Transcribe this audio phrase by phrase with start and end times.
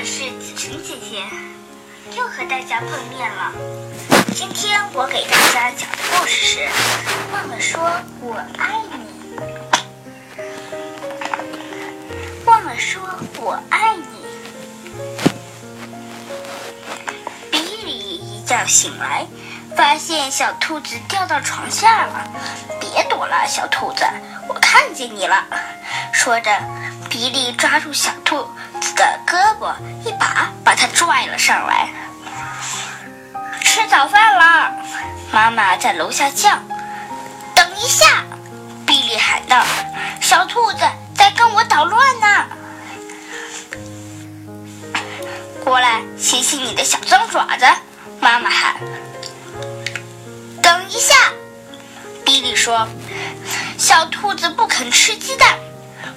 [0.00, 1.24] 我是子晨姐姐，
[2.16, 3.52] 又和大家碰面了。
[4.32, 6.60] 今天我给大家讲的故事是
[7.32, 7.82] 《忘了说
[8.20, 9.00] 我爱你》。
[12.46, 13.02] 忘了说
[13.40, 14.04] 我爱你。
[17.50, 19.26] 比利一觉醒来，
[19.76, 22.24] 发现小兔子掉到床下了。
[22.78, 24.04] 别躲了，小兔子，
[24.46, 25.44] 我看见你了。
[26.12, 26.56] 说着，
[27.10, 28.46] 比利抓住小兔
[28.98, 29.72] 的胳膊，
[30.04, 31.88] 一把把他拽了上来。
[33.62, 34.72] 吃早饭了，
[35.30, 36.50] 妈妈在楼下叫。
[37.54, 38.24] 等一下，
[38.84, 39.64] 比利喊道
[40.20, 40.80] ：“小兔子
[41.14, 42.46] 在跟我捣乱呢！
[45.64, 47.64] 过来，洗洗你的小脏爪子。”
[48.20, 48.74] 妈妈喊。
[50.60, 51.14] 等一下，
[52.24, 52.88] 比利说
[53.78, 55.56] ：“小兔子不肯吃鸡蛋。”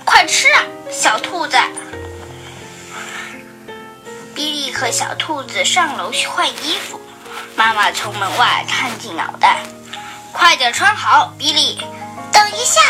[0.03, 1.55] 快吃啊，小兔子！
[4.71, 6.99] 和小兔子上楼去换衣服。
[7.55, 9.59] 妈妈从门外探进脑袋
[10.31, 11.79] ：“快点穿好，比利！”
[12.31, 12.81] 等一下，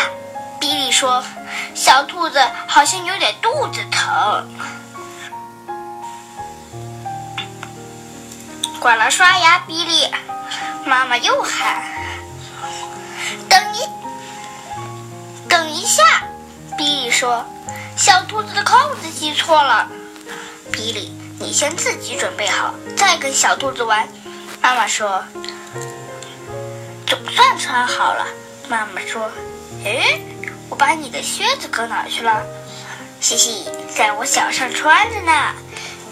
[0.60, 1.24] 比利说
[1.74, 4.48] ：“小兔子好像有点肚子疼。”
[8.80, 10.10] 过来刷牙，比利！
[10.84, 11.84] 妈妈又喊
[13.48, 16.02] ：“等一，等一下！”
[16.76, 17.44] 比利说
[17.96, 19.88] ：“小兔子的扣子系错了。”
[20.72, 24.08] 比利，你先自己准备好，再跟小兔子玩。
[24.62, 25.24] 妈妈说
[27.04, 28.24] ：“总算穿好了。”
[28.70, 29.28] 妈妈说
[29.84, 30.22] ：“诶，
[30.70, 32.44] 我把你的靴子搁哪去了？”
[33.20, 35.32] 嘻嘻，在我脚上穿着呢。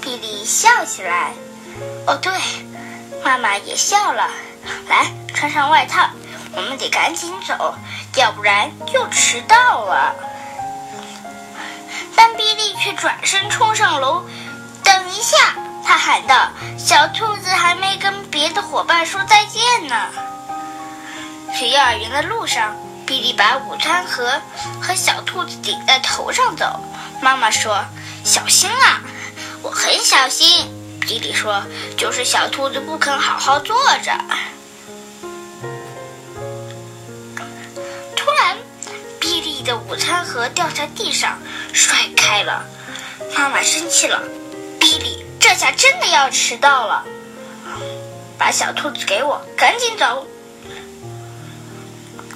[0.01, 1.33] 比利笑起来。
[2.09, 2.33] 哦，对，
[3.25, 4.29] 妈妈也笑了。
[4.89, 6.11] 来，穿上外套，
[6.57, 7.77] 我们得赶紧走，
[8.17, 10.13] 要不然就迟到了。
[12.17, 14.25] 但比利却转身冲上楼。
[15.11, 19.97] 一下，他喊道：“小兔子还没跟别的伙伴说再见呢。”
[21.59, 24.41] 去幼儿园的路上，比利把午餐盒
[24.81, 26.81] 和小兔子顶在头上走。
[27.21, 27.85] 妈妈说
[28.25, 29.01] ：“小心啊！”
[29.63, 30.71] 我很小心。
[31.01, 31.63] 比利说
[31.99, 34.13] ：“就是小兔子不肯好好坐着。”
[38.17, 38.57] 突然，
[39.19, 41.37] 比利的午餐盒掉在地上，
[41.73, 42.65] 摔开了。
[43.37, 44.23] 妈妈生气了：“，
[45.51, 47.05] 这下真的要迟到了！
[48.39, 50.25] 把小兔子给我，赶紧走！”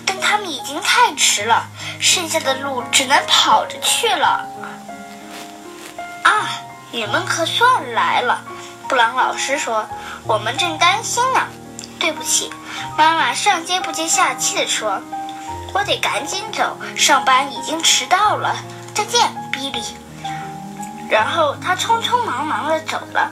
[0.04, 1.68] 但他们已经太迟了，
[2.00, 4.48] 剩下的路只能跑着去了。
[6.24, 6.50] 啊，
[6.90, 8.42] 你们可算来了！
[8.88, 9.86] 布朗老师说
[10.26, 11.46] ：“我们正担心呢。”
[12.00, 12.52] 对不起，
[12.98, 15.00] 妈妈上接不接下气地说。
[15.72, 18.56] 我得赶紧走，上班已经迟到了。
[18.92, 19.80] 再见，比利。
[21.10, 23.30] 然后他匆匆忙忙的走了。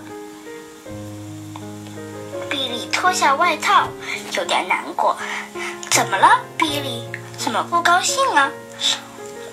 [2.49, 3.89] 比利脱下外套，
[4.33, 5.17] 有点难过。
[5.91, 7.09] 怎么了，比利？
[7.39, 8.51] 怎么不高兴啊？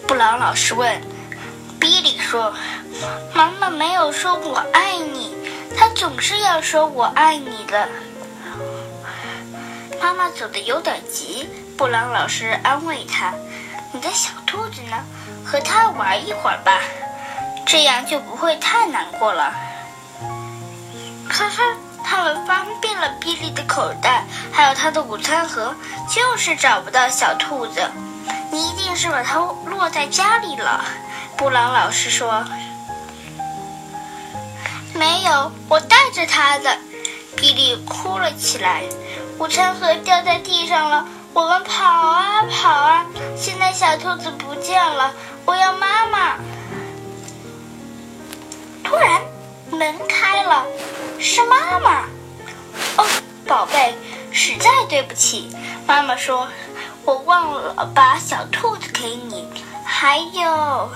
[0.07, 1.02] 布朗老师问。
[1.80, 2.53] 比利说
[3.34, 5.34] ：“妈妈没有说我爱你，
[5.78, 7.88] 她总是要说我爱你的。”
[10.01, 11.47] 妈妈走的有点急。
[11.78, 13.34] 布朗老师安慰他
[13.94, 14.97] ：“你的小兔子呢？
[15.46, 16.81] 和它玩一会儿吧，
[17.69, 19.53] 这样就不会太难过了。”
[21.30, 21.62] 可是
[22.03, 25.75] 他们翻遍了比利的口袋，还有他的午餐盒，
[26.09, 27.88] 就是找不到小兔子。
[28.52, 30.84] 你一定是把它落在家里了，
[31.38, 32.44] 布朗老师说。
[34.96, 36.75] 没有，我带着它的。
[37.38, 38.81] 比利哭了起来。
[39.38, 41.06] 午餐盒掉在地上了。
[41.31, 43.06] 我们跑啊跑啊，
[43.38, 45.13] 现在小兔子不见了，
[45.46, 46.36] 我要妈妈。
[49.80, 50.66] 门开了，
[51.20, 52.02] 是妈妈。
[52.98, 53.08] 哦，
[53.48, 53.96] 宝贝，
[54.30, 55.56] 实在对不起，
[55.88, 56.50] 妈妈说，
[57.06, 59.48] 我忘了把小兔子给你，
[59.86, 60.92] 还有，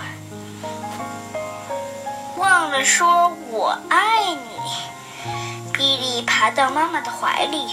[2.35, 5.31] 忘了说我爱你。
[5.71, 7.67] 比利爬到妈妈的怀里。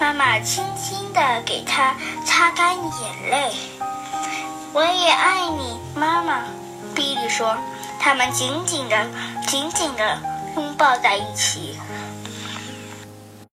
[0.00, 1.94] 妈妈轻轻地给他
[2.24, 3.54] 擦干眼泪。
[4.72, 6.40] 我也爱你，妈妈。
[6.94, 7.54] 比利说。
[8.00, 9.06] 他们紧紧地、
[9.46, 10.18] 紧紧地
[10.56, 11.78] 拥抱在一起。